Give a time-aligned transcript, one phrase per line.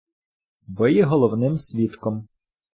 [0.67, 2.27] Ви є головним свідком.